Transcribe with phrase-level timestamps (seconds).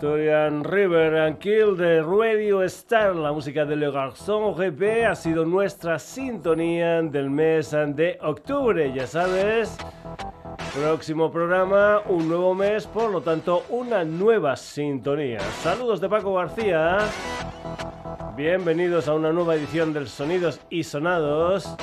[0.00, 5.44] Victorian River and Kill de Radio Star, la música de Le Garçon GP ha sido
[5.44, 9.76] nuestra sintonía del mes de octubre, ya sabes.
[10.74, 15.40] Próximo programa, un nuevo mes, por lo tanto, una nueva sintonía.
[15.62, 16.98] Saludos de Paco García.
[18.40, 21.76] Bienvenidos a una nueva edición del Sonidos y Sonados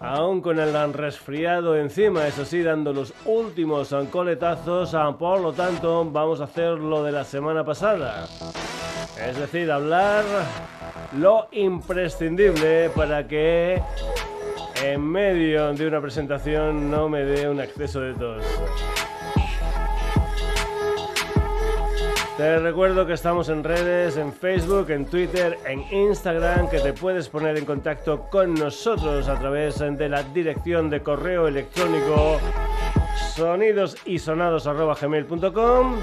[0.00, 6.04] aún con el resfriado encima, eso sí, dando los últimos coletazos, ah, por lo tanto
[6.10, 8.28] vamos a hacer lo de la semana pasada.
[9.26, 10.24] Es decir, hablar
[11.18, 13.80] lo imprescindible para que
[14.84, 18.44] en medio de una presentación no me dé un exceso de tos.
[22.36, 27.30] Te recuerdo que estamos en redes, en Facebook, en Twitter, en Instagram, que te puedes
[27.30, 32.38] poner en contacto con nosotros a través de la dirección de correo electrónico
[33.34, 35.96] sonidosisonados.gmail.com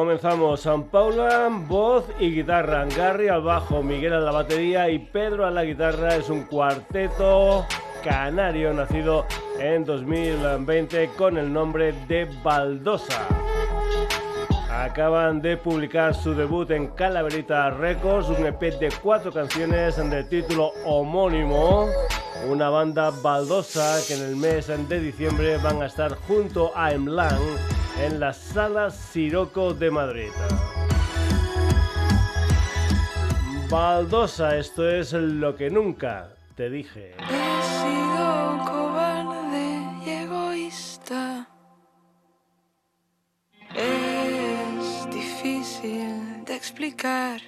[0.00, 0.62] Comenzamos.
[0.62, 2.86] San Paula, voz y guitarra.
[2.86, 6.16] Gary al bajo, Miguel a la batería y Pedro a la guitarra.
[6.16, 7.66] Es un cuarteto
[8.02, 9.26] canario nacido
[9.58, 13.28] en 2020 con el nombre de Baldosa.
[14.70, 20.72] Acaban de publicar su debut en Calaverita Records, un EP de cuatro canciones de título
[20.86, 21.88] homónimo.
[22.48, 27.38] Una banda baldosa que en el mes de diciembre van a estar junto a Emlan
[28.02, 30.30] en la Sala Siroco de Madrid.
[33.68, 37.14] Baldosa, esto es lo que nunca te dije.
[37.18, 39.66] He sido cobarde
[40.04, 41.46] y egoísta.
[43.74, 47.40] Es difícil de explicar.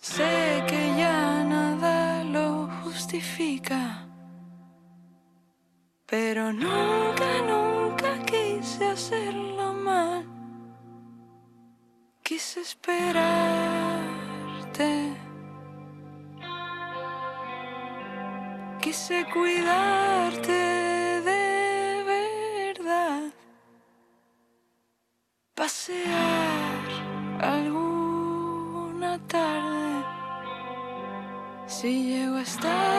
[0.00, 4.07] Sé que ya nada lo justifica.
[6.10, 10.24] Pero nunca, nunca quise hacerlo mal.
[12.22, 13.28] Quise esperarte.
[18.80, 20.50] Quise cuidarte
[21.30, 23.30] de verdad.
[25.54, 26.88] Pasear
[27.38, 30.06] alguna tarde.
[31.66, 32.97] Si llego a estar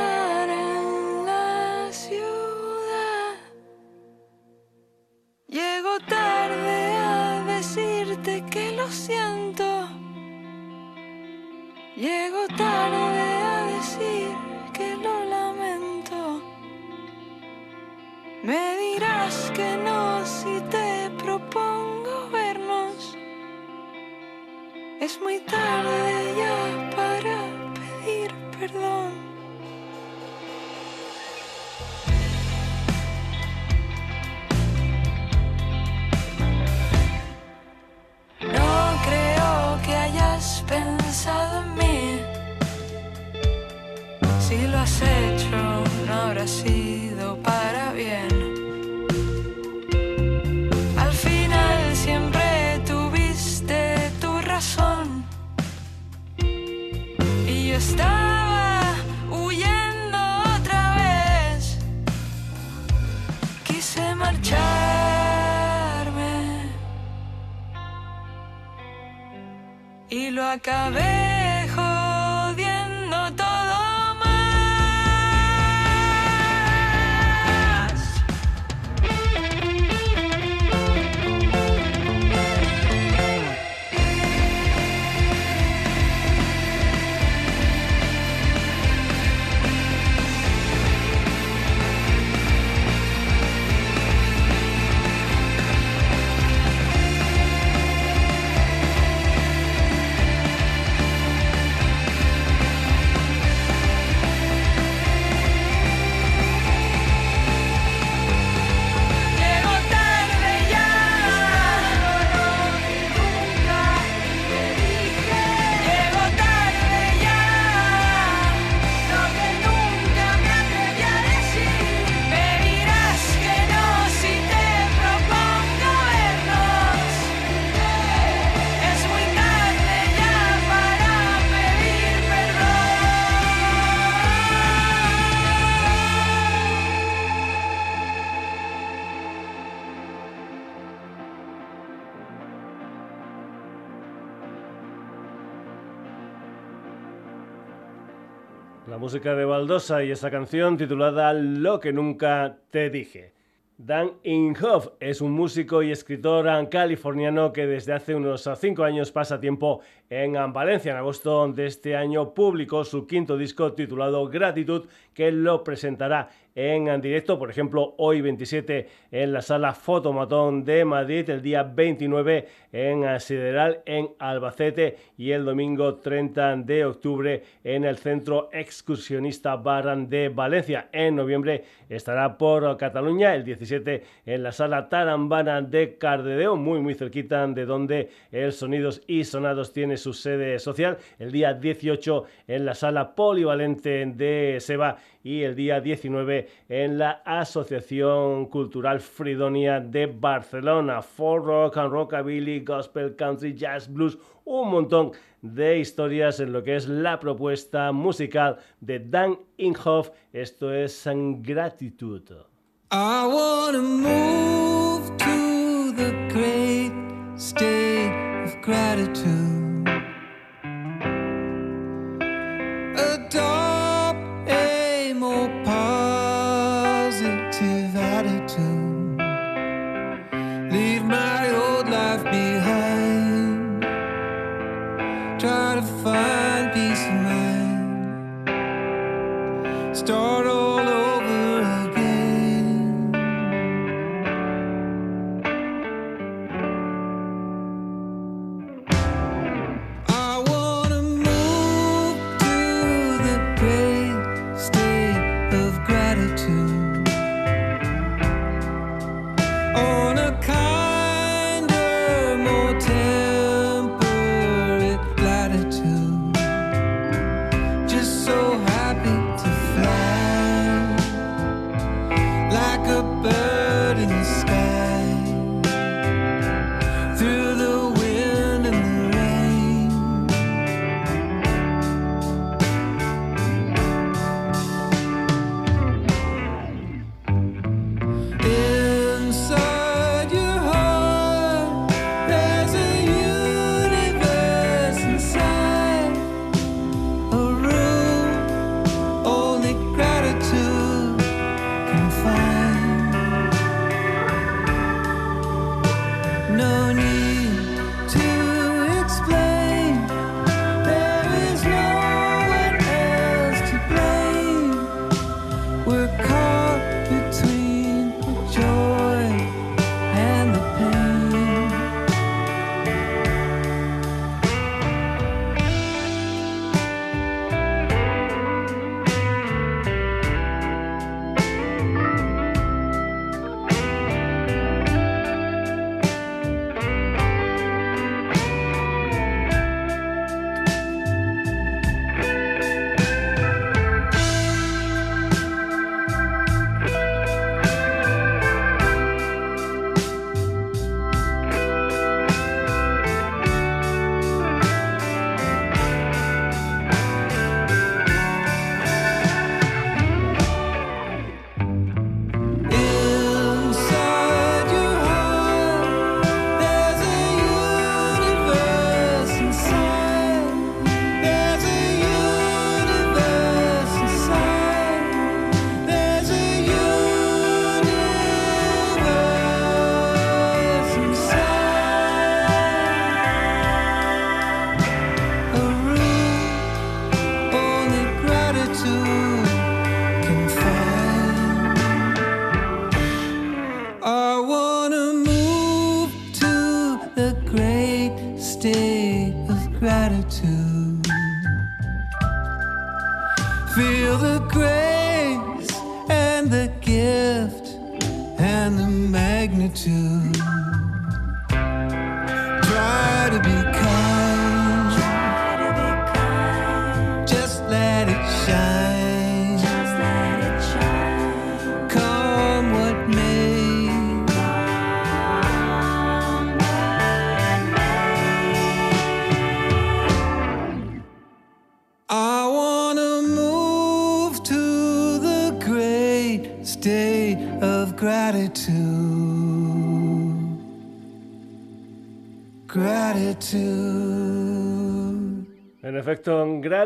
[149.10, 153.34] música de Baldosa y esa canción titulada Lo que nunca te dije.
[153.76, 159.40] Dan Inhofe es un músico y escritor californiano que desde hace unos cinco años pasa
[159.40, 160.92] tiempo en Valencia.
[160.92, 166.30] En agosto de este año publicó su quinto disco titulado Gratitud, que lo presentará
[166.62, 172.48] en directo, por ejemplo, hoy 27 en la sala Fotomatón de Madrid, el día 29
[172.74, 180.10] en Sideral en Albacete y el domingo 30 de octubre en el Centro Excursionista Barran
[180.10, 180.90] de Valencia.
[180.92, 186.94] En noviembre estará por Cataluña, el 17 en la sala Tarambana de Cardedeo, muy muy
[186.94, 192.66] cerquita de donde el Sonidos y Sonados tiene su sede social, el día 18 en
[192.66, 200.06] la sala polivalente de Seba y el día 19 en la Asociación Cultural Fridonia de
[200.08, 201.02] Barcelona.
[201.02, 206.76] For rock and rockabilly, gospel, country, jazz, blues, un montón de historias en lo que
[206.76, 210.12] es la propuesta musical de Dan Inhofe.
[210.34, 211.08] Esto es
[211.42, 212.49] Gratitud.
[212.92, 216.92] I wanna move to the great
[217.40, 218.10] state
[218.46, 219.59] of gratitude.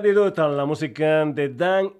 [0.05, 1.93] A la música de Dan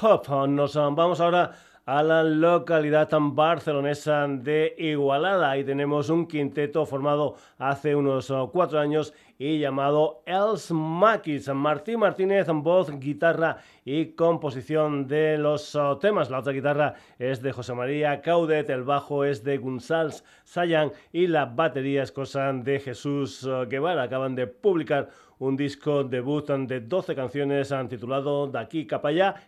[0.00, 0.48] Hop.
[0.48, 1.52] Nos vamos ahora
[1.84, 5.50] a la localidad tan barcelonesa de Igualada.
[5.50, 11.52] Ahí tenemos un quinteto formado hace unos uh, cuatro años y llamado Els Maquis.
[11.52, 16.30] Martín Martínez, voz, guitarra y composición de los uh, temas.
[16.30, 21.26] La otra guitarra es de José María Caudet, el bajo es de Gunzals Sayan y
[21.26, 24.04] la batería es cosa de Jesús Guevara.
[24.04, 28.86] Acaban de publicar un disco debut de 12 canciones titulado De aquí.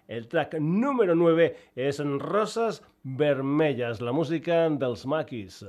[0.08, 5.64] El track número 9 es Rosas Vermellas, la música dels Maquis.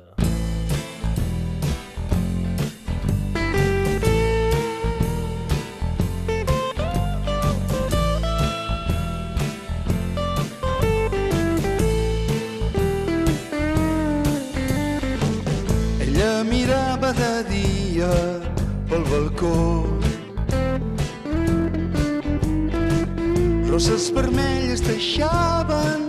[23.83, 26.02] Roses vermelles deixaven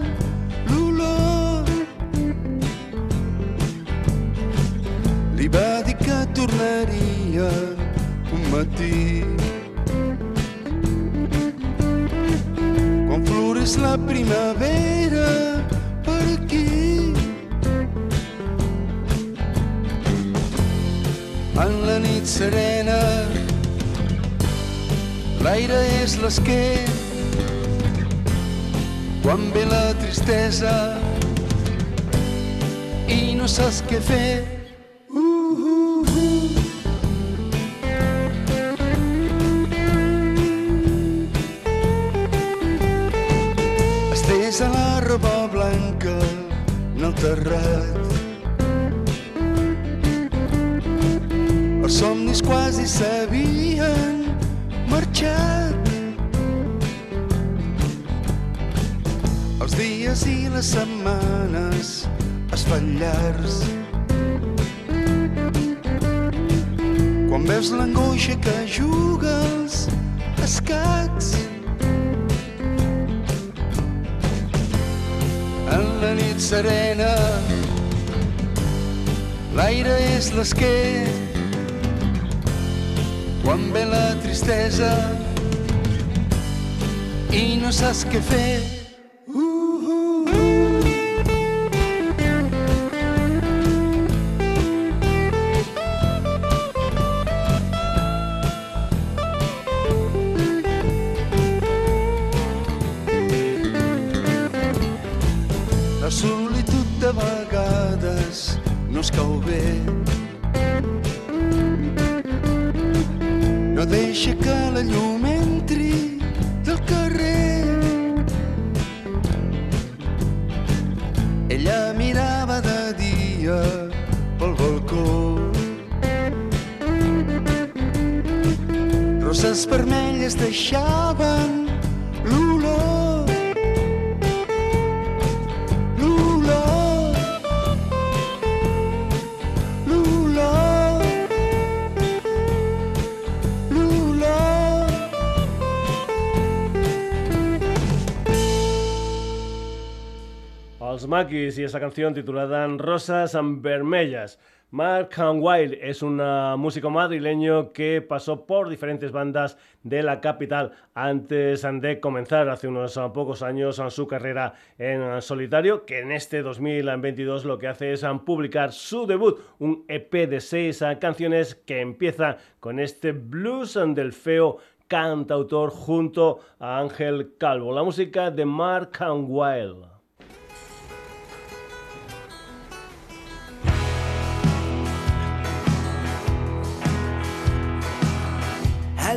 [151.23, 154.41] y esa canción titulada Rosas Vermellas.
[154.73, 156.17] Mark Wild es un
[156.59, 162.99] músico madrileño que pasó por diferentes bandas de la capital antes de comenzar hace unos
[163.15, 168.73] pocos años su carrera en solitario, que en este 2022 lo que hace es publicar
[168.73, 174.57] su debut, un EP de seis canciones que empieza con este blues del feo
[174.89, 177.73] cantautor junto a Ángel Calvo.
[177.73, 179.94] La música de Mark Wild.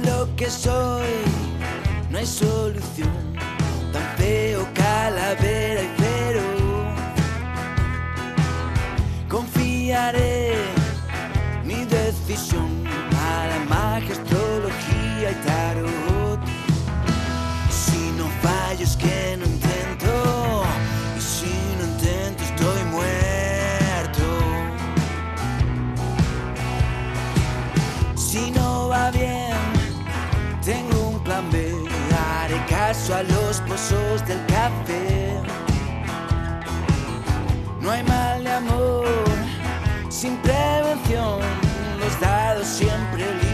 [0.05, 1.07] Lo que soy.
[2.09, 3.09] No hay solución,
[3.91, 6.41] tan feo calavera y pero
[9.27, 10.55] confiaré
[11.63, 12.83] mi decisión
[37.87, 39.05] No hay mal de amor
[40.09, 41.39] sin prevención,
[41.97, 43.46] los dados siempre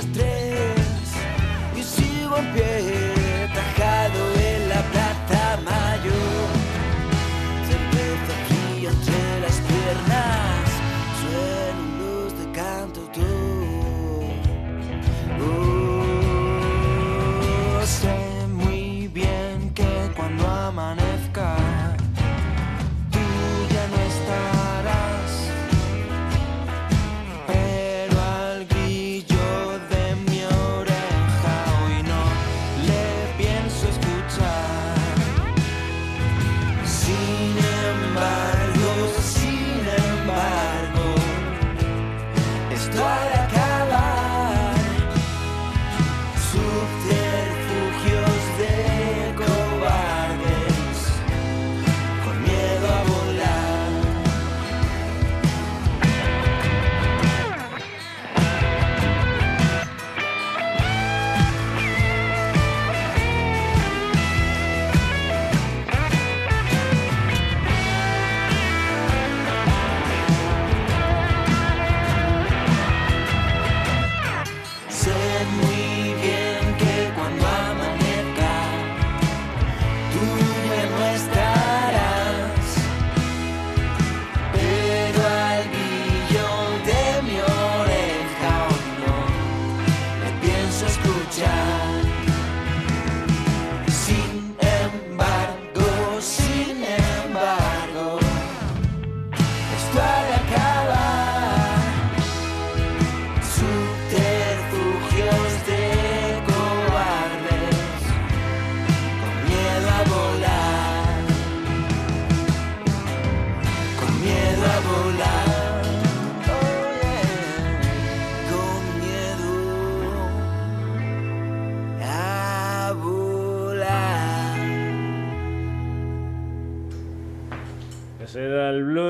[0.00, 0.39] las tres.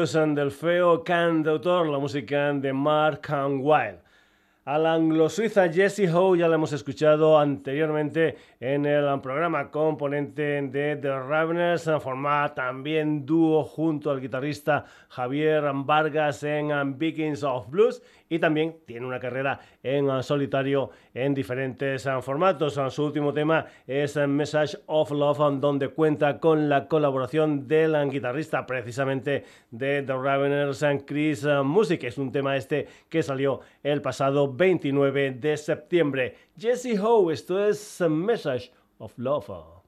[0.00, 3.98] Blues del feo cantautor, la música de Mark and Wild.
[4.64, 10.96] A la anglo-suiza Jessie Howe ya la hemos escuchado anteriormente en el programa componente de
[10.96, 18.38] The Raveners, formada también dúo junto al guitarrista Javier Vargas en Vikings of Blues y
[18.38, 22.78] también tiene una carrera en ah, solitario en diferentes ah, formatos.
[22.78, 28.64] Ah, su último tema es Message of Love, donde cuenta con la colaboración del guitarrista
[28.64, 32.04] precisamente de The Raveners and Chris Music.
[32.04, 36.36] Es un tema este que salió el pasado 29 de septiembre.
[36.56, 39.79] Jesse Howe, esto es Message of Love.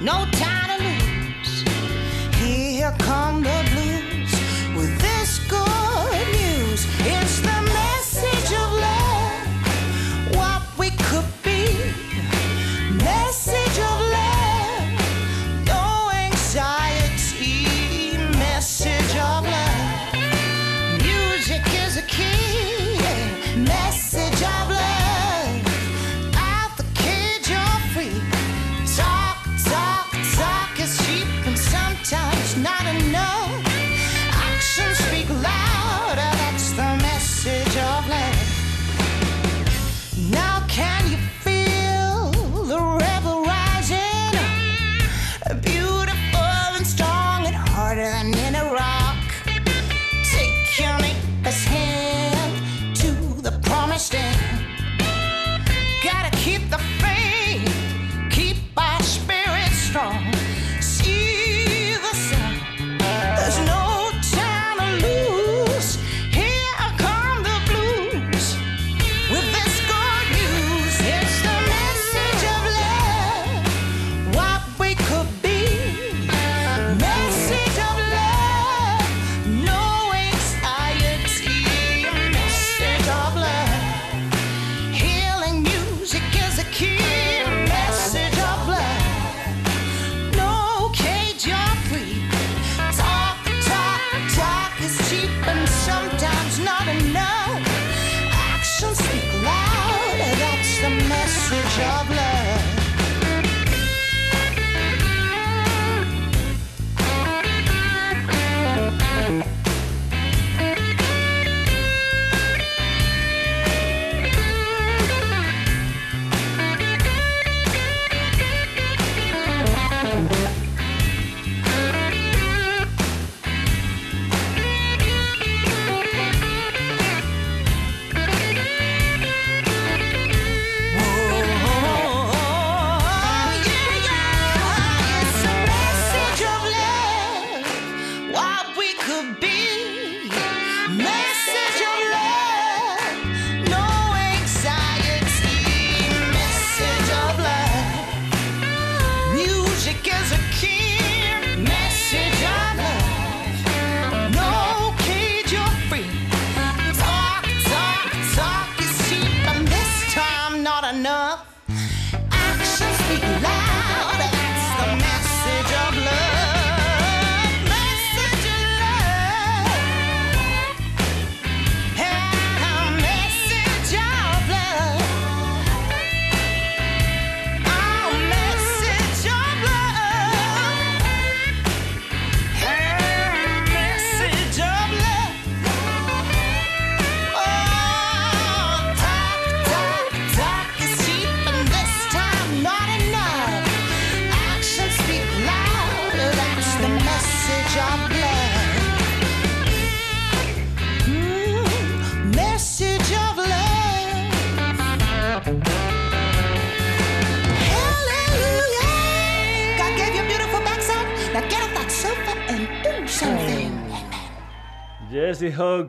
[0.00, 0.67] No time.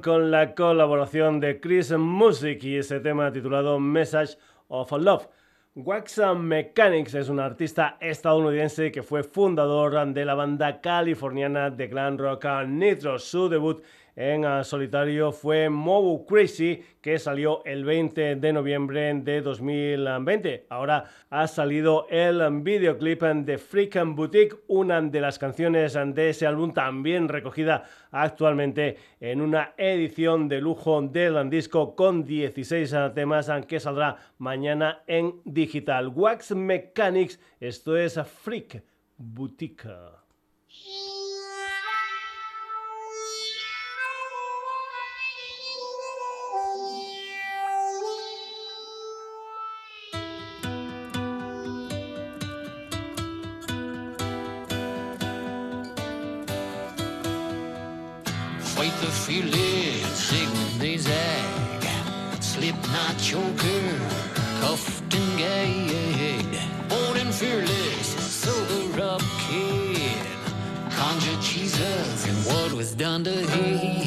[0.03, 4.37] Con la colaboración de Chris Music y ese tema titulado Message
[4.69, 5.27] of Love.
[5.75, 12.17] Wax Mechanics es un artista estadounidense que fue fundador de la banda californiana de glam
[12.17, 13.19] rock Nitro.
[13.19, 13.83] Su debut
[14.19, 20.65] en ah, solitario fue Mobu Crazy, que salió el 20 de noviembre de 2020.
[20.69, 26.73] Ahora ha salido el videoclip de Freakin' Boutique, una de las canciones de ese álbum
[26.73, 34.17] también recogida actualmente en una edición de lujo del disco con 16 temas que saldrá
[34.37, 36.09] mañana en digital.
[36.13, 38.83] Wax Mechanics, esto es Freak
[39.15, 39.87] Boutique.
[63.29, 63.99] Choker,
[64.59, 66.57] cuffed and gagged.
[66.89, 70.25] Bold and fearless, sober up kid.
[70.89, 73.98] Conjure Jesus and what was done to him.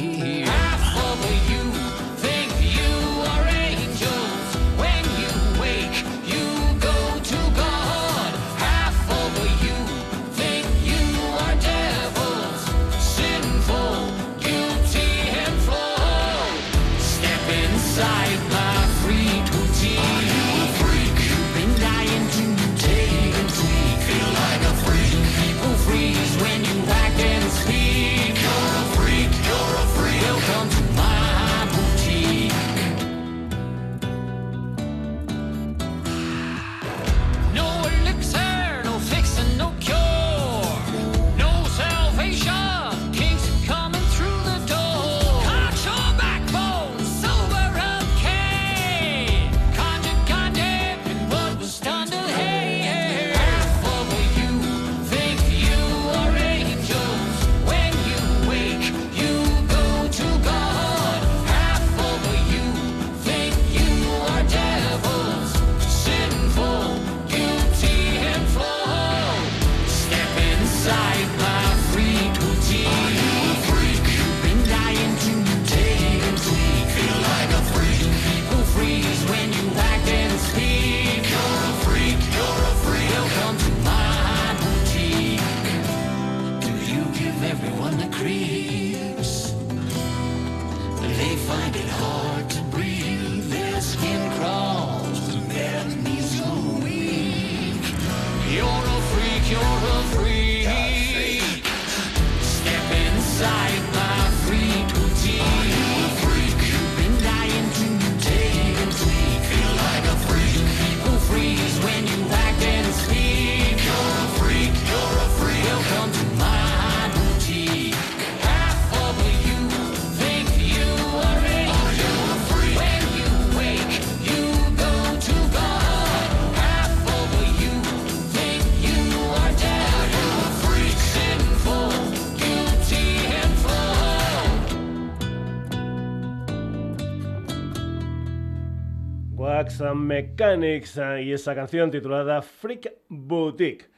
[139.80, 143.90] Mechanics eh, y esa canción titulada Freak Boutique.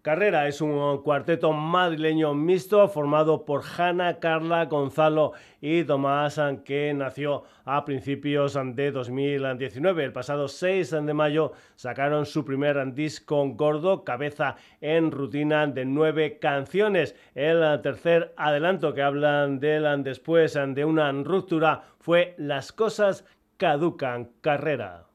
[0.00, 6.94] Carrera es un cuarteto madrileño mixto formado por Hanna, Carla, Gonzalo y Tomás eh, que
[6.94, 10.04] nació a principios de 2019.
[10.04, 16.38] El pasado 6 de mayo sacaron su primer disco gordo, Cabeza en Rutina, de nueve
[16.38, 17.14] canciones.
[17.34, 23.26] El tercer adelanto que hablan de él después de una ruptura fue Las cosas
[23.58, 25.08] caducan carrera.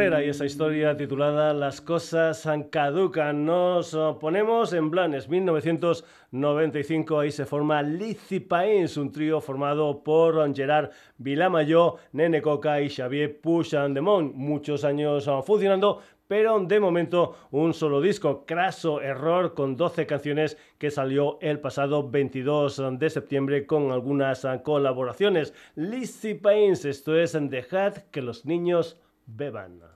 [0.00, 3.44] Y esa historia titulada Las cosas caducan.
[3.44, 10.90] Nos ponemos en Blanes 1995, ahí se forma Lizzy Pains, un trío formado por Gerard
[11.16, 14.34] Vilamayo, Nene Coca y Xavier Puchandemont.
[14.34, 20.92] Muchos años funcionando, pero de momento un solo disco, Craso Error, con 12 canciones que
[20.92, 25.52] salió el pasado 22 de septiembre con algunas colaboraciones.
[25.74, 29.87] Lizzy Pains, esto es Dejad que los niños beban.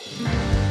[0.00, 0.61] Música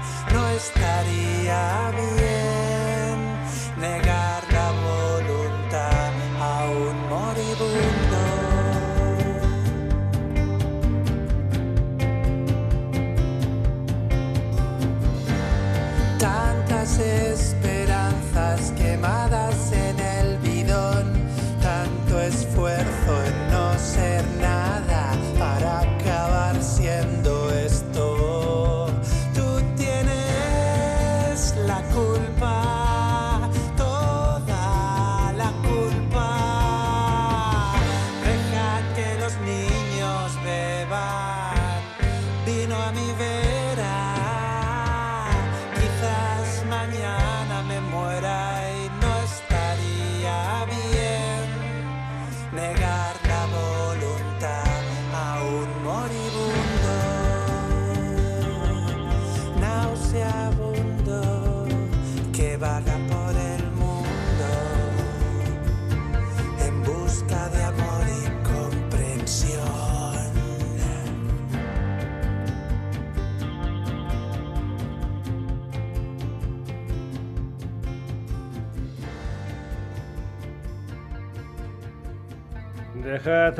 [0.00, 0.29] It's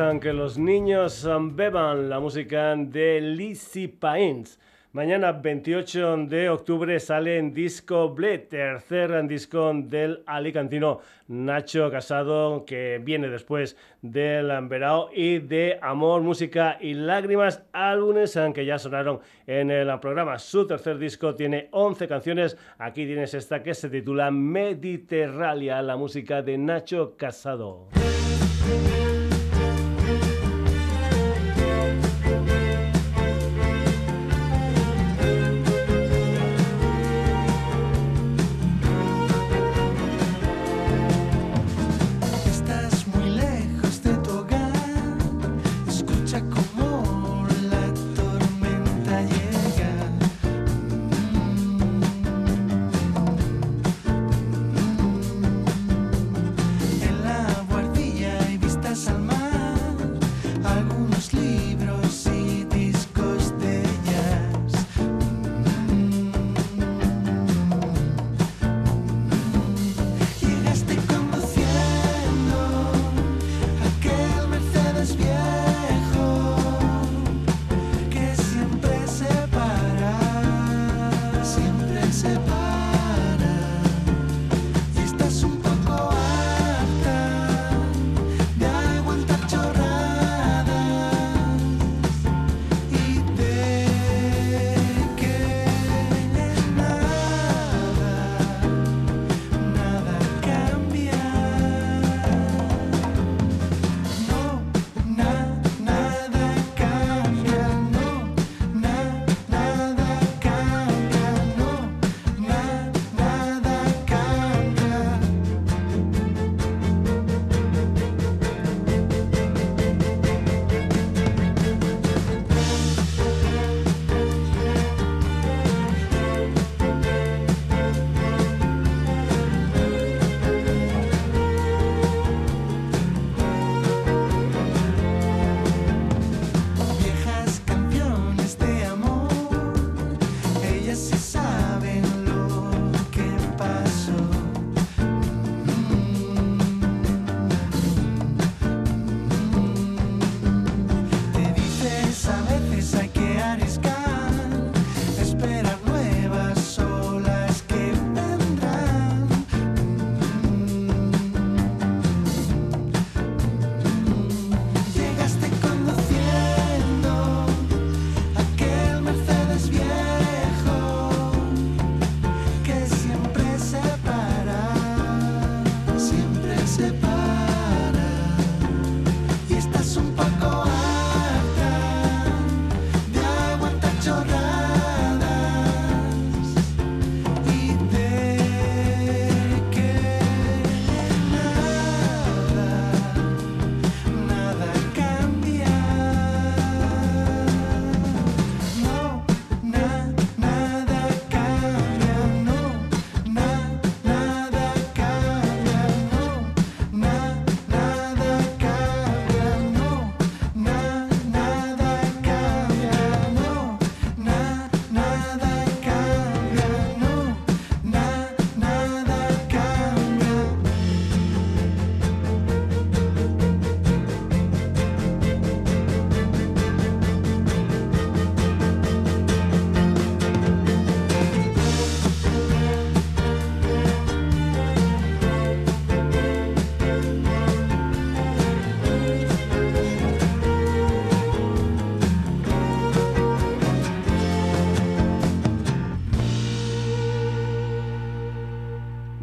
[0.01, 4.59] Dejad que los niños beban la música de Lizzy Pains.
[4.93, 12.99] Mañana 28 de octubre sale en disco Blade, tercer disco del alicantino Nacho Casado, que
[13.05, 19.71] viene después del Verao y de Amor, Música y Lágrimas, álbumes que ya sonaron en
[19.71, 20.39] el programa.
[20.39, 22.57] Su tercer disco tiene 11 canciones.
[22.79, 27.89] Aquí tienes esta que se titula Mediterránea, la música de Nacho Casado.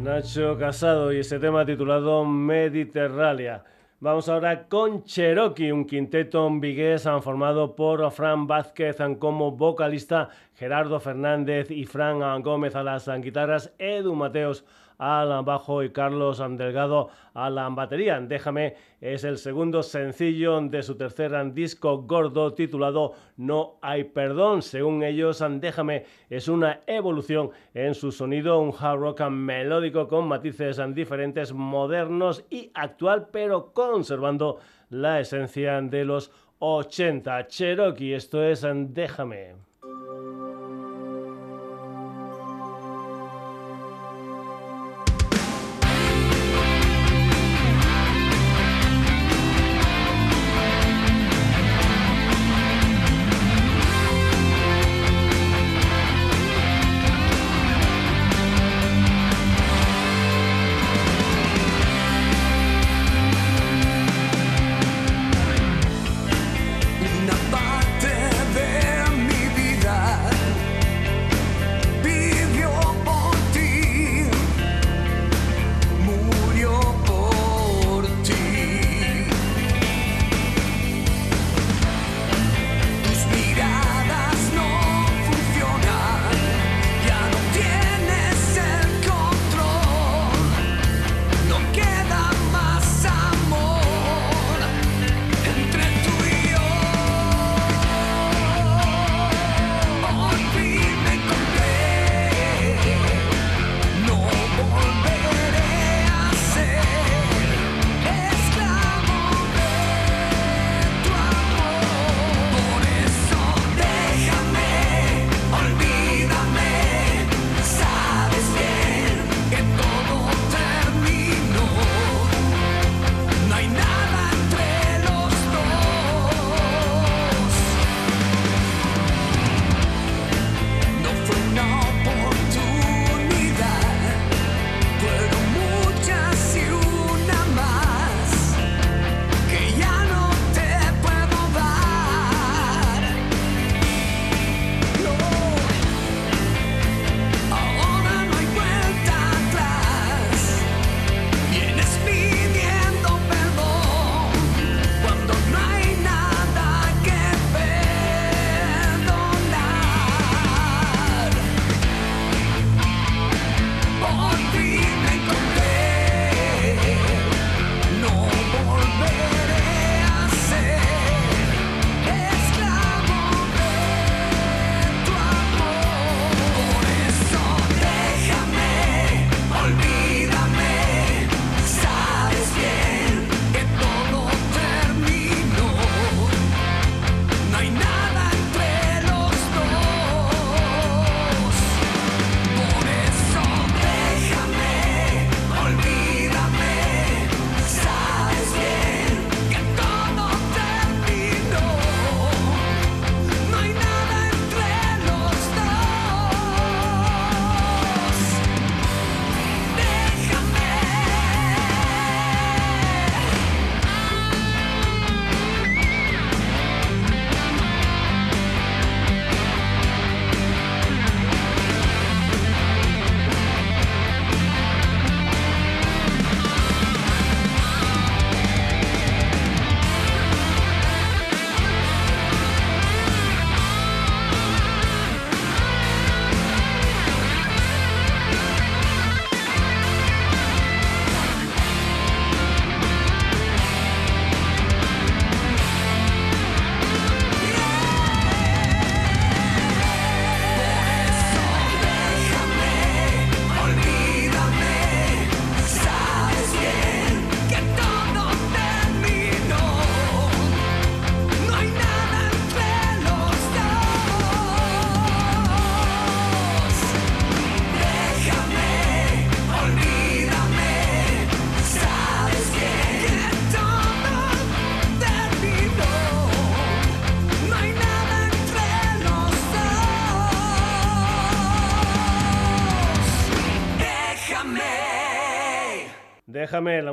[0.08, 3.62] Nacho Casado y ese tema titulado Mediterránea.
[4.00, 11.70] Vamos ahora con Cherokee, un quinteto vigués formado por Fran Vázquez como vocalista, Gerardo Fernández
[11.70, 14.64] y Fran Gómez a las guitarras, Edu Mateos
[14.98, 18.20] al bajo y Carlos Delgado a la batería.
[18.20, 24.62] Déjame es el segundo sencillo de su tercer disco gordo titulado No hay perdón.
[24.62, 30.80] Según ellos, Déjame es una evolución en su sonido, un hard rock melódico con matices
[30.94, 34.58] diferentes, modernos y actual, pero conservando
[34.90, 37.46] la esencia de los 80.
[37.46, 39.67] Cherokee, esto es Déjame.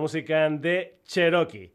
[0.06, 1.75] Música de Cherokee.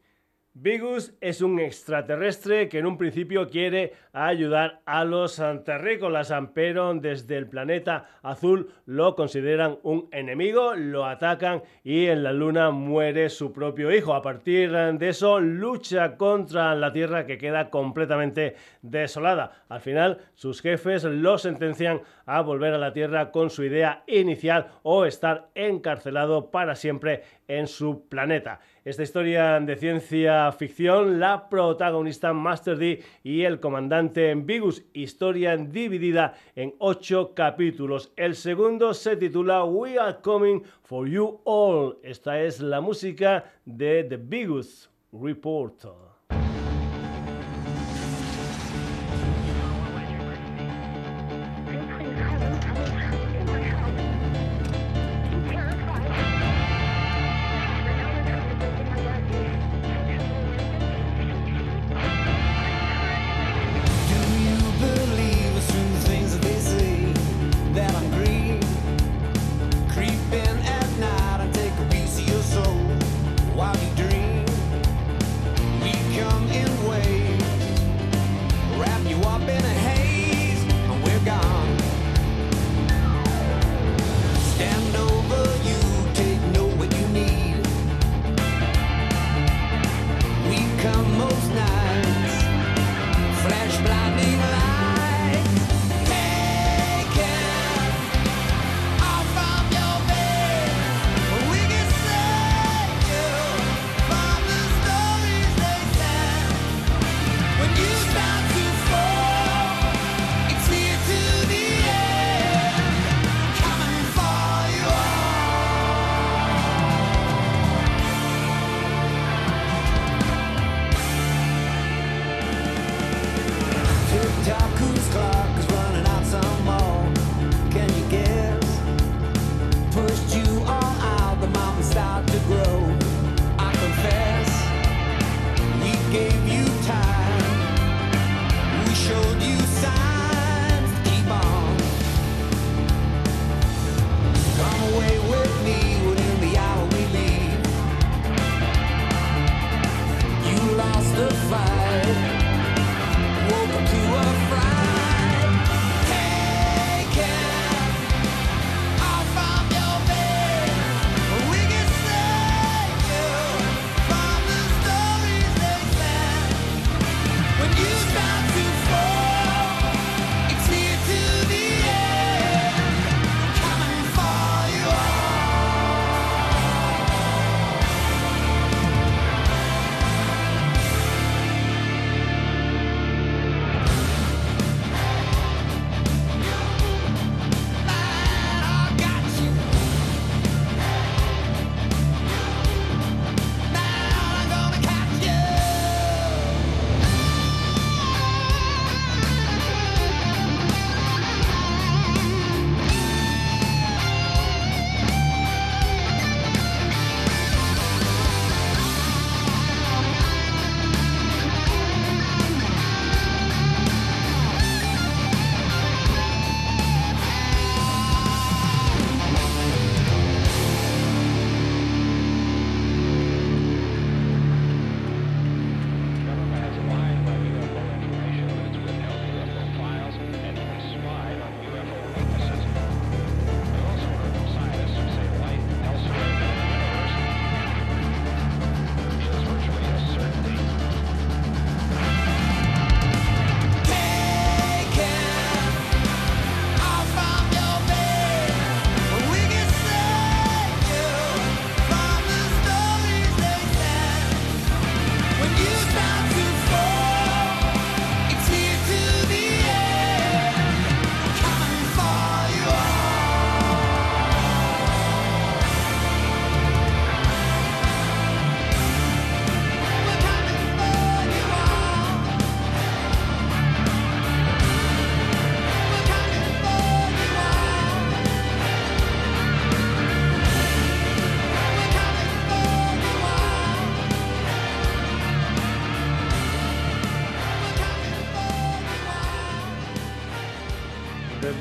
[0.63, 7.37] Vigus es un extraterrestre que en un principio quiere ayudar a los terrícolas, pero desde
[7.37, 13.51] el planeta azul lo consideran un enemigo, lo atacan y en la luna muere su
[13.51, 14.13] propio hijo.
[14.13, 19.63] A partir de eso lucha contra la Tierra que queda completamente desolada.
[19.67, 24.67] Al final sus jefes lo sentencian a volver a la Tierra con su idea inicial
[24.83, 28.59] o estar encarcelado para siempre en su planeta.
[28.83, 36.33] Esta historia de ciencia ficción, la protagonista Master D y el comandante Vigus, historia dividida
[36.55, 38.11] en ocho capítulos.
[38.15, 41.99] El segundo se titula We Are Coming for You All.
[42.01, 46.10] Esta es la música de The Vigus Report.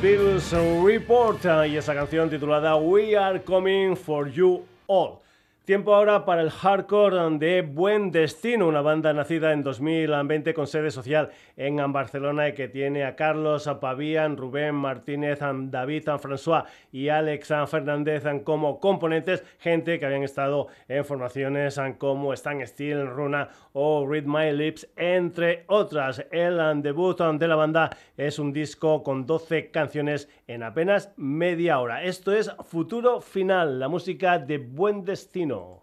[0.03, 5.19] Beatles Report y esa canción titulada We Are Coming For You All.
[5.67, 10.91] Tiempo ahora para el hardcore de Buen Destino, una banda nacida en 2020 con sede
[10.91, 17.09] social en Barcelona y que tiene a Carlos a Apavian, Rubén Martínez, David François y
[17.11, 24.07] Alex Fernández como componentes, gente que habían estado en formaciones como Stan Steel, Runa o
[24.07, 26.25] Read My Lips, entre otras.
[26.31, 32.03] El debut de la banda es un disco con 12 canciones en apenas media hora.
[32.05, 35.80] Esto es Futuro Final, la música de Buen Destino.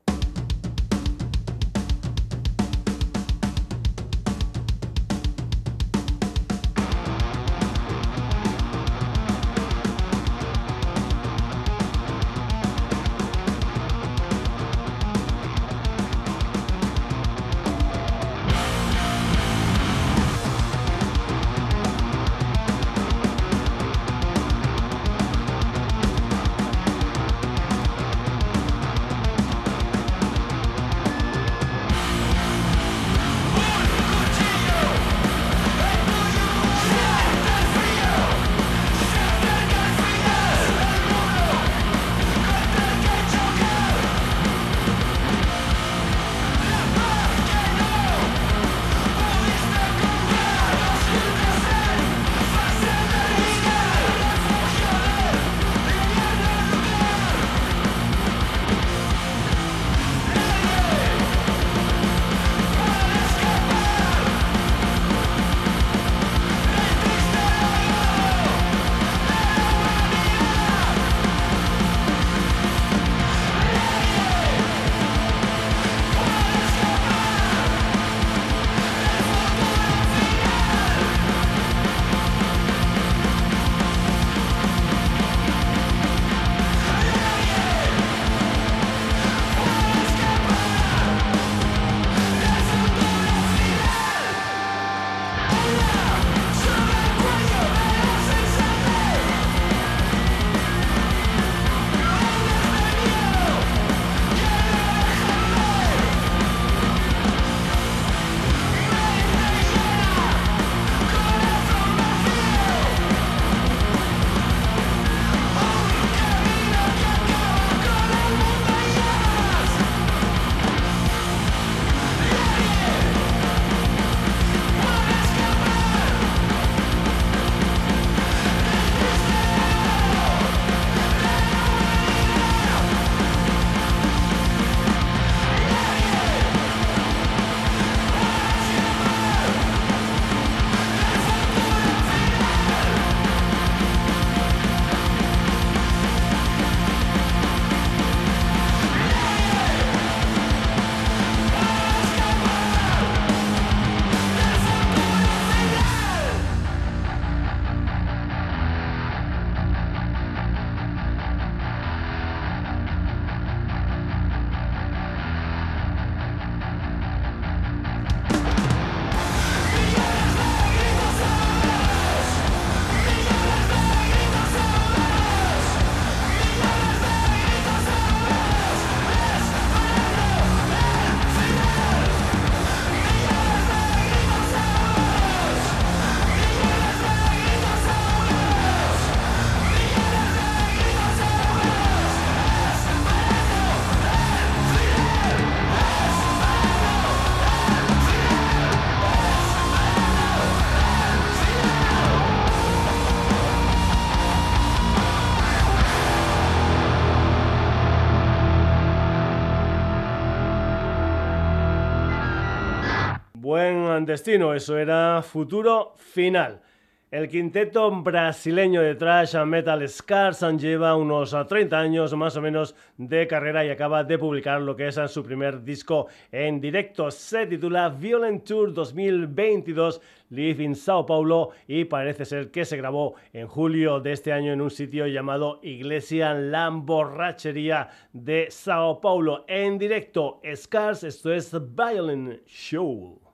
[214.07, 216.61] Destino, eso era futuro final.
[217.09, 223.25] El quinteto brasileño de thrash metal Scars lleva unos 30 años más o menos de
[223.27, 227.09] carrera y acaba de publicar lo que es su primer disco en directo.
[227.09, 230.01] Se titula Violent Tour 2022
[230.31, 234.51] Live in Sao Paulo y parece ser que se grabó en julio de este año
[234.51, 239.45] en un sitio llamado Iglesia La Borrachería de Sao Paulo.
[239.47, 243.26] En directo, Scars, esto es Violent Show.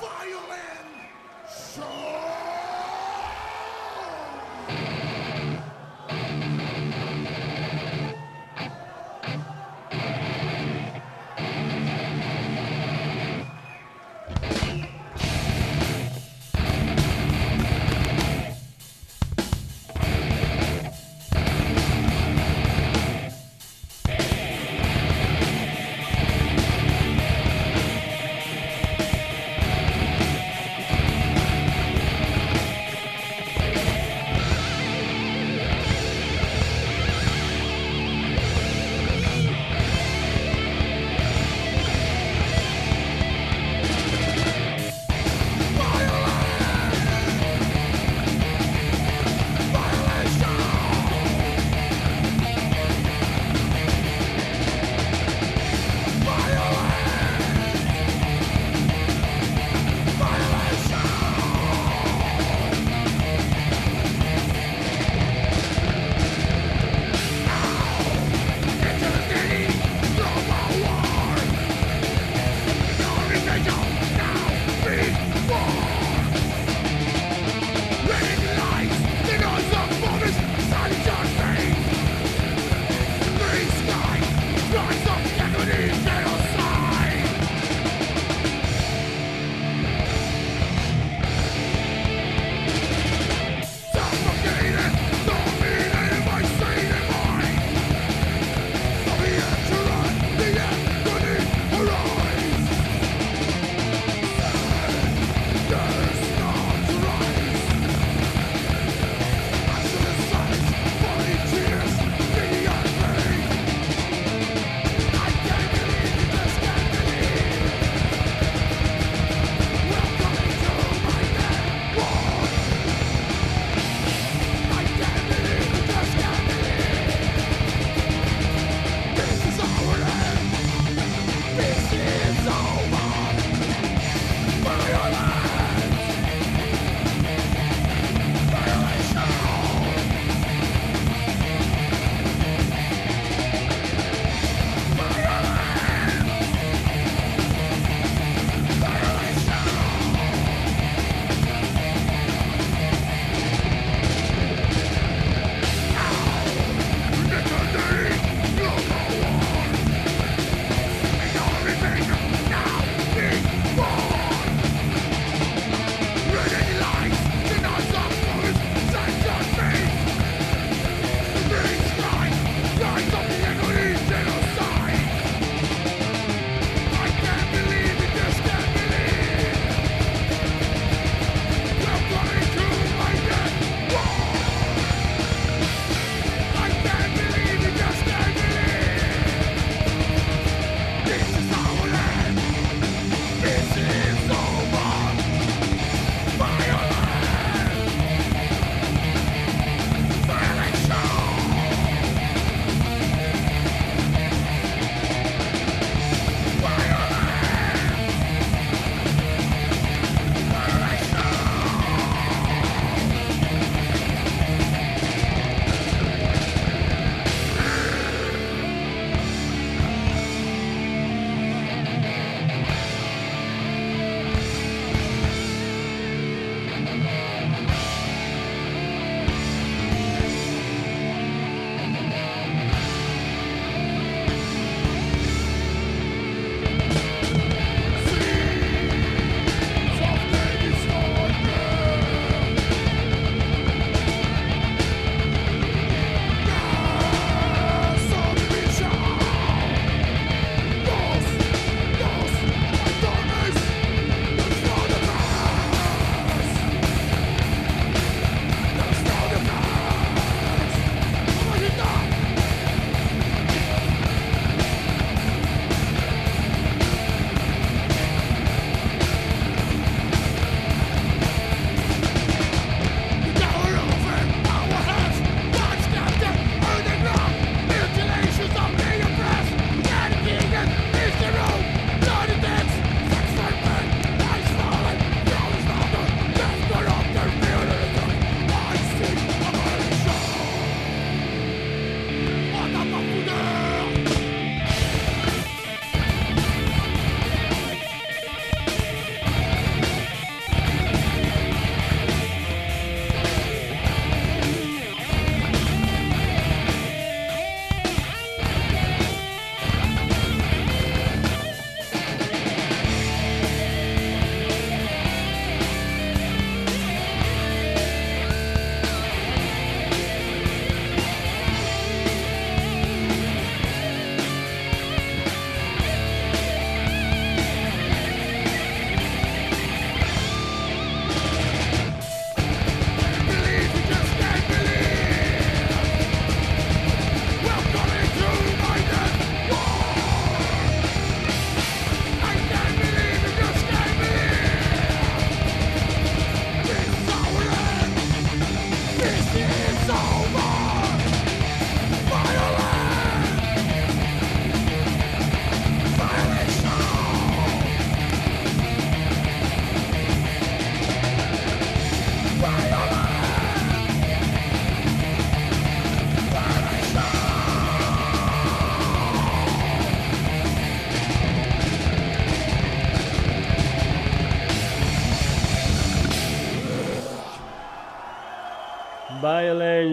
[0.00, 1.08] Violin
[1.48, 2.27] show.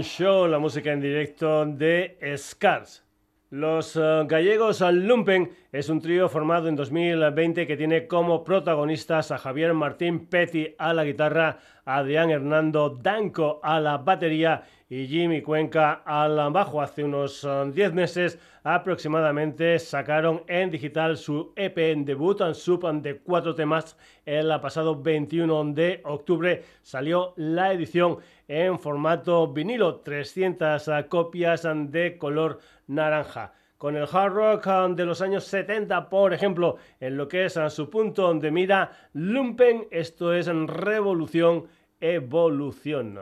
[0.03, 3.03] Show, la música en directo de Scars.
[3.51, 9.37] Los eh, gallegos Lumpen es un trío formado en 2020 que tiene como protagonistas a
[9.37, 16.01] Javier Martín Petty a la guitarra, Adrián Hernando Danco a la batería y Jimmy Cuenca
[16.05, 16.81] al bajo.
[16.81, 23.19] Hace unos 10 meses aproximadamente sacaron en digital su EP en debut en sub de
[23.19, 23.95] cuatro temas.
[24.25, 28.17] El pasado 21 de octubre salió la edición
[28.47, 35.43] en formato vinilo, 300 copias de color naranja con el hard rock de los años
[35.43, 41.67] 70, por ejemplo, en lo que es su punto de mira, Lumpen, esto es revolución,
[41.99, 43.19] evolución.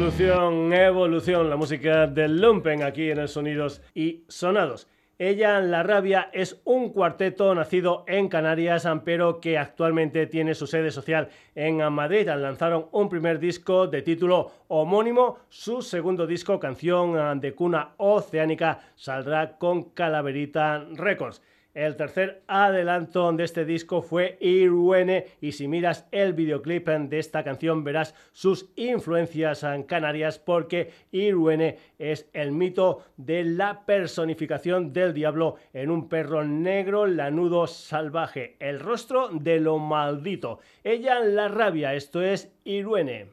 [0.00, 4.88] Revolución, evolución, la música del Lumpen aquí en el Sonidos y Sonados.
[5.18, 10.90] Ella, La Rabia, es un cuarteto nacido en Canarias, pero que actualmente tiene su sede
[10.90, 12.26] social en Madrid.
[12.28, 15.36] Lanzaron un primer disco de título homónimo.
[15.50, 21.42] Su segundo disco, canción de cuna oceánica, saldrá con Calaverita Records.
[21.74, 27.44] El tercer adelanto de este disco fue Irwene y si miras el videoclip de esta
[27.44, 35.14] canción verás sus influencias en canarias porque Irwene es el mito de la personificación del
[35.14, 40.58] diablo en un perro negro lanudo salvaje, el rostro de lo maldito.
[40.82, 43.28] Ella la rabia, esto es Irwene.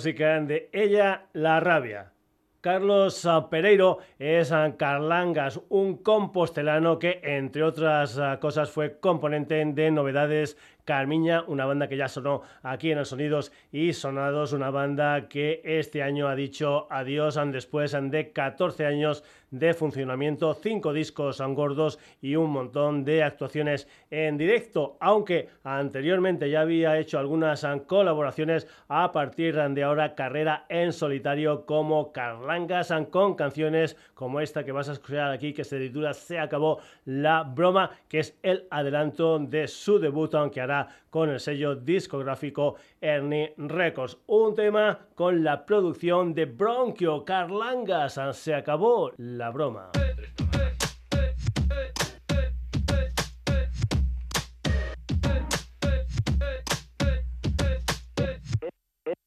[0.00, 2.14] Música de Ella, la rabia.
[2.62, 9.90] Carlos Pereiro es ah, Carlangas, un compostelano que, entre otras ah, cosas, fue componente de
[9.90, 10.56] Novedades
[10.90, 15.62] Carmiña, una banda que ya sonó aquí en los Sonidos y Sonados, una banda que
[15.64, 22.36] este año ha dicho adiós después de 14 años de funcionamiento, cinco discos gordos y
[22.36, 29.56] un montón de actuaciones en directo, aunque anteriormente ya había hecho algunas colaboraciones a partir
[29.56, 35.32] de ahora carrera en solitario como Carlangas con canciones como esta que vas a escuchar
[35.32, 40.30] aquí que se titula Se acabó la broma, que es el adelanto de su debut
[40.52, 40.79] que hará
[41.10, 44.18] con el sello discográfico Ernie Records.
[44.26, 48.18] Un tema con la producción de Bronchio Carlangas.
[48.32, 49.90] Se acabó la broma.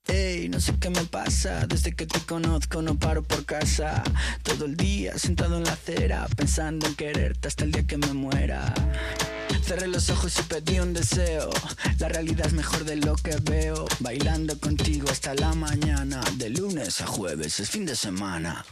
[0.08, 4.04] Ey, no sé qué me pasa, desde que te conozco no paro por casa.
[4.44, 8.14] Todo el día sentado en la acera, pensando en quererte hasta el día que me
[8.14, 8.74] muera.
[9.62, 11.50] Cerré los ojos y pedí un deseo.
[12.00, 13.86] La realidad es mejor de lo que veo.
[14.00, 16.22] Bailando contigo hasta la mañana.
[16.38, 18.66] De lunes a jueves es fin de semana.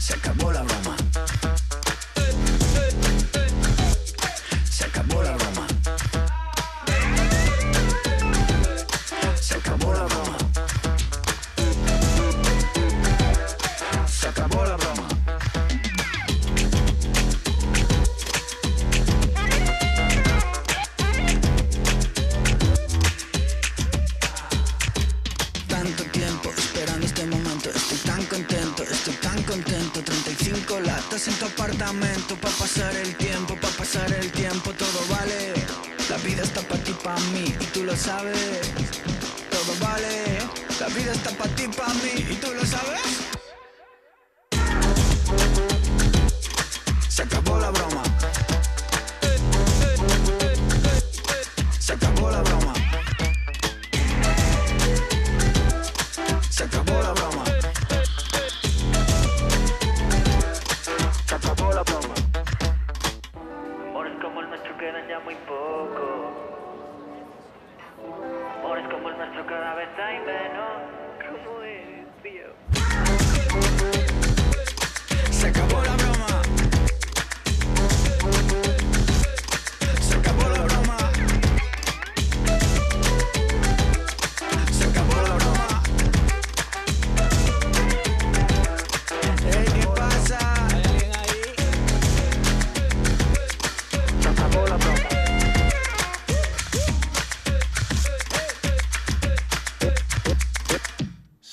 [0.00, 0.96] Se acabó la broma.
[37.32, 38.72] Mí, tú lo sabes.
[39.50, 40.38] Todo vale,
[40.80, 43.27] la vida está pa' ti, pa' mí, y tú lo sabes.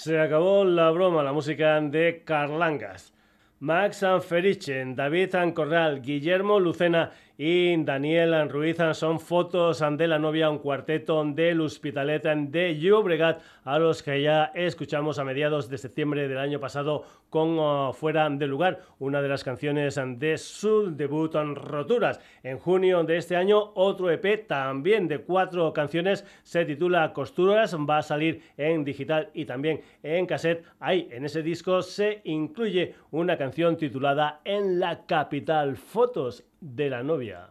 [0.05, 3.11] Se acabó la broma, la música de Carlangas.
[3.59, 10.59] Max Feriche, David Corral, Guillermo Lucena y Daniel Ruiz son fotos de la novia, un
[10.59, 16.37] cuarteto del Hospitalet de Llobregat, a los que ya escuchamos a mediados de septiembre del
[16.37, 21.55] año pasado con uh, Fuera de Lugar, una de las canciones de su debut en
[21.55, 22.21] Roturas.
[22.43, 27.97] En junio de este año, otro EP también de cuatro canciones se titula Costuras, va
[27.97, 30.63] a salir en digital y también en cassette.
[30.79, 37.03] Ahí, en ese disco, se incluye una canción titulada En la capital, fotos de la
[37.03, 37.47] novia.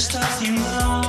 [0.00, 1.02] esta ciudad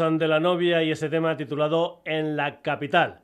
[0.00, 3.20] de la novia y ese tema titulado En la capital.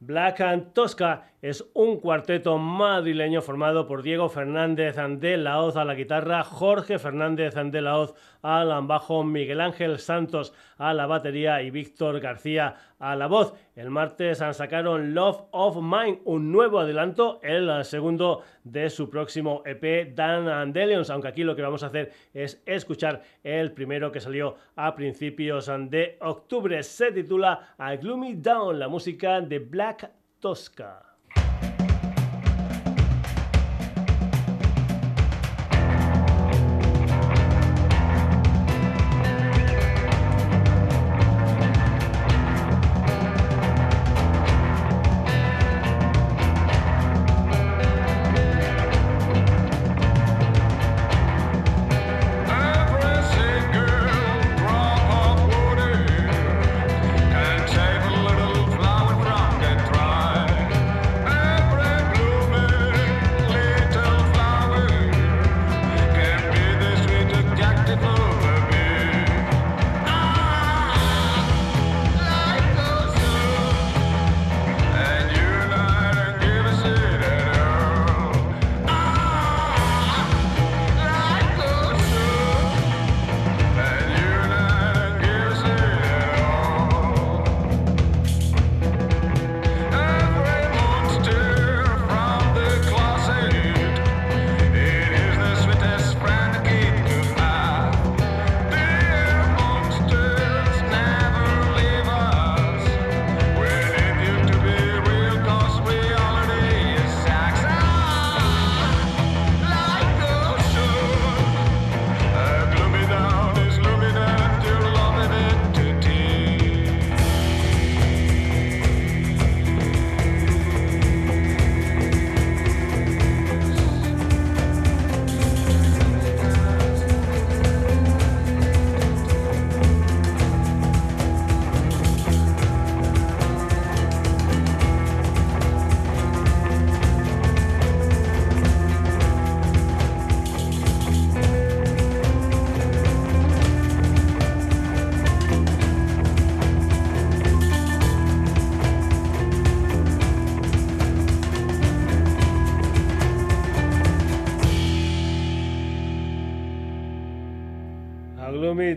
[0.00, 5.84] Black and Tosca es un cuarteto madrileño formado por Diego Fernández de la Hoz a
[5.84, 11.60] la guitarra, Jorge Fernández de la Hoz al bajo, Miguel Ángel Santos a la batería
[11.60, 13.52] y Víctor García a la voz.
[13.76, 20.14] El martes sacaron Love of Mine, un nuevo adelanto, el segundo de su próximo EP
[20.14, 24.56] Dan Andelions, aunque aquí lo que vamos a hacer es escuchar el primero que salió
[24.76, 26.82] a principios de octubre.
[26.82, 30.10] Se titula A Gloomy Down, la música de Black
[30.40, 31.13] Tosca.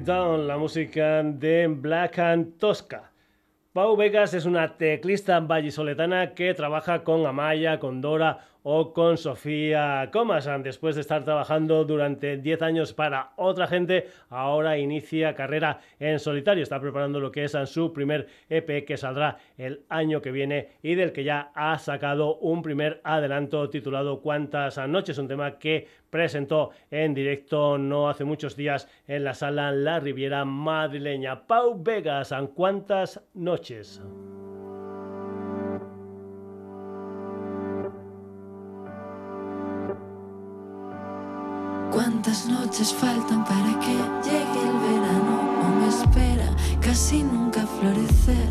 [0.07, 3.11] Down, la música de Black and Tosca.
[3.73, 10.09] Pau Vegas es una teclista vallisoletana que trabaja con Amaya, con Dora o con Sofía
[10.11, 10.49] Comas.
[10.61, 16.63] Después de estar trabajando durante 10 años para otra gente, ahora inicia carrera en solitario.
[16.63, 20.95] Está preparando lo que es su primer EP que saldrá el año que viene y
[20.95, 26.71] del que ya ha sacado un primer adelanto titulado Cuántas noches, un tema que presentó
[26.91, 31.47] en directo no hace muchos días en la sala La Riviera madrileña.
[31.47, 34.01] Pau Vegas, ¿en cuántas noches?
[42.17, 43.93] ¿Cuántas noches faltan para que
[44.27, 45.53] llegue el verano?
[45.61, 46.49] No me espera
[46.81, 48.49] casi nunca florecer.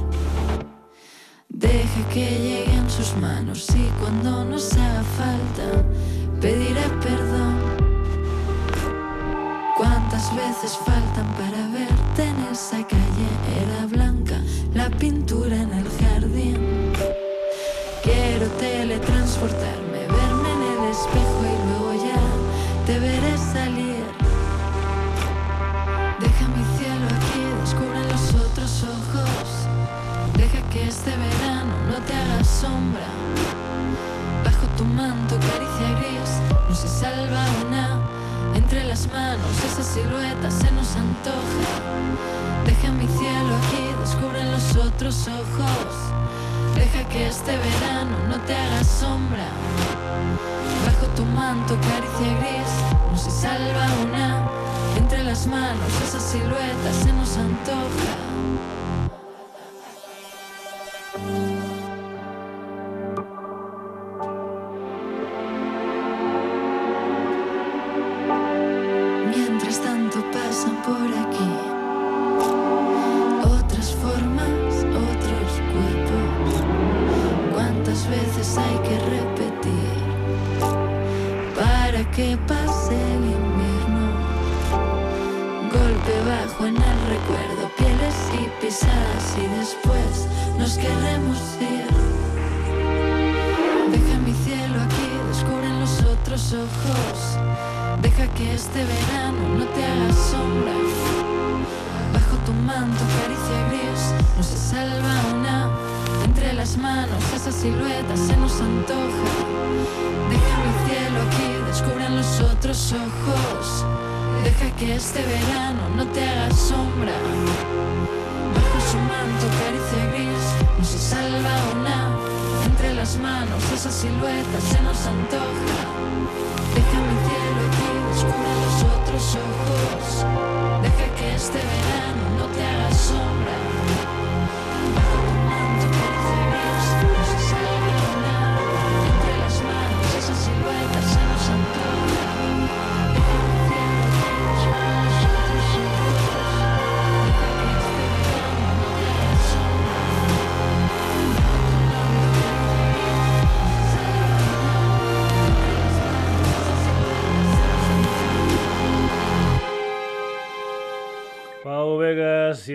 [1.48, 5.84] Deja que lleguen sus manos y cuando nos haga falta
[6.40, 7.56] pediré perdón.
[9.76, 13.28] ¿Cuántas veces faltan para verte en esa calle?
[13.62, 14.40] Era blanca
[14.74, 15.45] la pintura
[39.86, 41.70] silueta se nos antoja.
[42.66, 45.92] Deja mi cielo aquí, descubre los otros ojos.
[46.74, 49.46] Deja que este verano no te haga sombra.
[50.84, 52.72] Bajo tu manto, caricia gris,
[53.10, 54.48] no se salva una.
[54.96, 58.12] Entre las manos, esa silueta se nos antoja.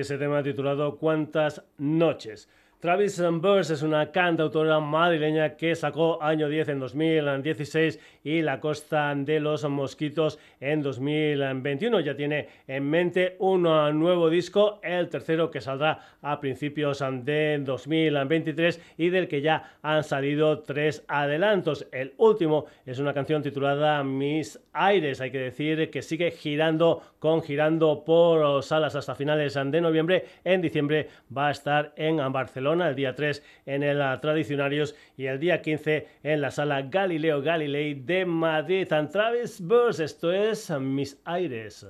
[0.02, 2.50] Ese tema titulado ¿Cuántas noches?
[2.80, 9.14] Travis Burst es una cantautora madrileña que sacó Año 10 en 2016 y La Costa
[9.16, 12.00] de los Mosquitos en 2021.
[12.02, 18.82] Ya tiene en mente un nuevo disco, el tercero que saldrá a principios de 2023
[18.98, 21.88] y del que ya han salido tres adelantos.
[21.92, 25.22] El último es una canción titulada Mis Aires.
[25.22, 30.26] Hay que decir que sigue girando con girando por salas hasta finales de noviembre.
[30.44, 35.40] En diciembre va a estar en Barcelona el día 3 en el Tradicionarios y el
[35.40, 38.92] día 15 en la sala Galileo Galilei de Madrid.
[38.92, 41.86] And Travis Burst, esto es Mis Aires.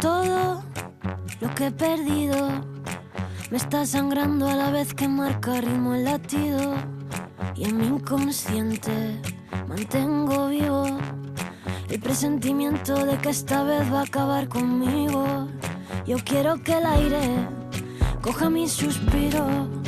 [0.00, 0.62] Todo
[1.40, 2.36] lo que he perdido
[3.50, 6.74] me está sangrando a la vez que marca ritmo el latido
[7.56, 9.20] y en mi inconsciente
[9.66, 10.86] mantengo vivo
[11.88, 15.48] el presentimiento de que esta vez va a acabar conmigo.
[16.06, 17.48] Yo quiero que el aire
[18.22, 19.79] coja mi suspiro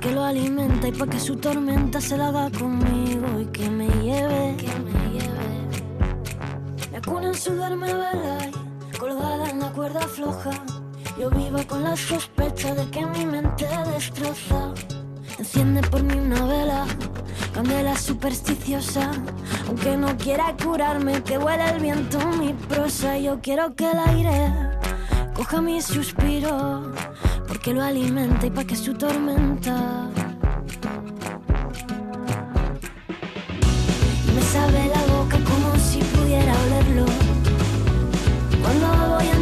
[0.00, 3.86] porque lo alimenta y para que su tormenta se la haga conmigo y que me
[3.86, 5.50] lleve, que me lleve.
[6.90, 7.92] Me acuna en sudor, me
[8.98, 10.52] colgada en la cuerda floja.
[11.18, 14.72] Yo vivo con la sospecha de que mi mente destroza.
[15.38, 16.86] Enciende por mí una vela,
[17.52, 19.10] candela supersticiosa.
[19.68, 23.18] Aunque no quiera curarme, que huele el viento mi prosa.
[23.18, 24.50] Yo quiero que el aire
[25.34, 26.90] coja mi suspiro,
[27.50, 30.08] porque lo alimenta y pa' que su tormenta.
[34.34, 37.06] Me sabe la boca como si pudiera olerlo.
[38.62, 38.86] Cuando
[39.16, 39.39] voy andando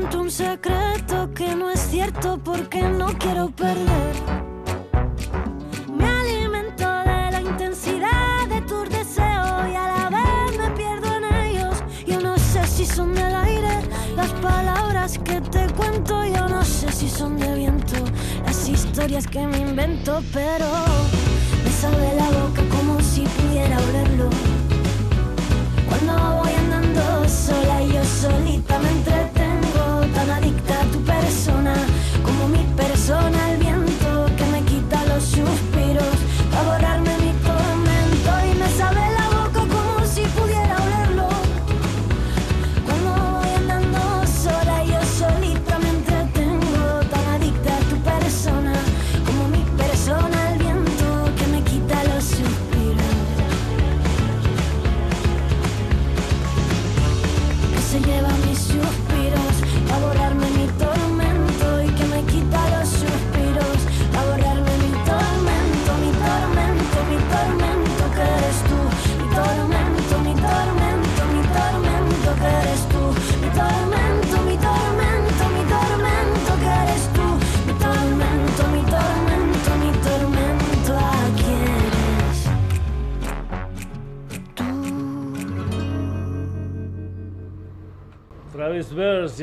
[0.00, 4.14] cuento un secreto que no es cierto porque no quiero perder.
[5.94, 11.24] Me alimento de la intensidad de tus deseos y a la vez me pierdo en
[11.44, 11.76] ellos.
[12.06, 13.80] Yo no sé si son del aire
[14.16, 16.24] las palabras que te cuento.
[16.24, 17.96] Yo no sé si son de viento
[18.46, 20.66] las historias que me invento, pero
[21.62, 23.26] me sabe la boca como si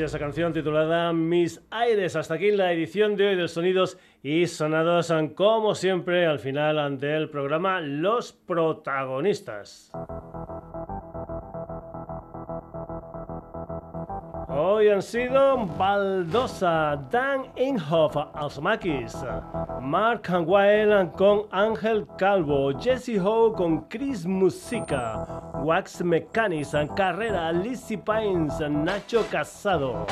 [0.04, 2.14] Esa canción titulada Mis Aires.
[2.14, 7.28] Hasta aquí la edición de hoy de Sonidos y sonados, como siempre, al final del
[7.30, 9.90] programa, los protagonistas.
[14.50, 19.14] Hoy han sido Baldosa, Dan Inhoff, Alzmakis,
[19.82, 28.58] Mark Weil con Ángel Calvo, Jesse Ho con Chris Musica, Wax Mechanics, Carrera, Lizzy Pines,
[28.60, 30.06] Nacho Casado.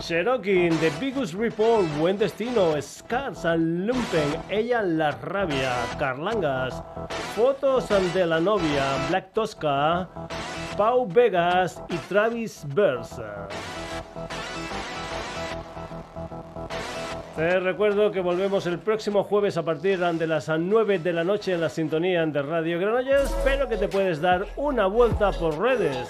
[0.00, 6.82] Cherokee, The Biggest Report, Buen Destino, Scars, Lumpen, Ella la Rabia, Carlangas,
[7.36, 10.08] Fotos de la Novia, Black Tosca,
[10.76, 13.48] Pau Vegas y Travis Versa.
[17.40, 21.62] Recuerdo que volvemos el próximo jueves a partir de las 9 de la noche en
[21.62, 26.06] la sintonía de Radio Granollers, pero que te puedes dar una vuelta por redes.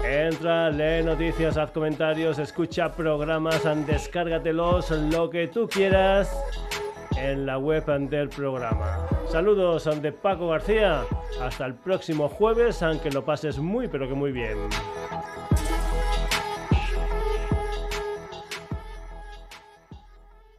[0.04, 6.34] Entra, lee noticias, haz comentarios, escucha programas, descárgatelos, lo que tú quieras
[7.16, 9.06] en la web del programa.
[9.30, 11.02] Saludos de Paco García.
[11.40, 14.58] Hasta el próximo jueves, aunque lo pases muy pero que muy bien.